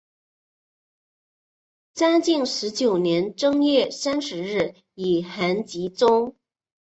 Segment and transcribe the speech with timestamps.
[1.93, 6.35] 嘉靖十九年正月三十日以寒疾终。